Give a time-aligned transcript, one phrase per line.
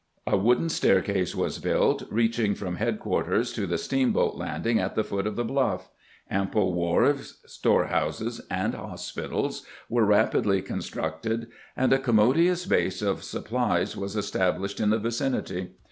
[0.25, 5.27] A wooden staircase was built reaching from headquarters to the steamboat landing at the foot
[5.27, 5.91] of the bluff;
[6.27, 11.83] ample wharves, storehouses, and hospitals were rapidly con GBANT'S CAMP AT CITY POINT 213 structed,
[11.83, 15.69] and a commodious base of supplies was estab lished in tbe vicinity.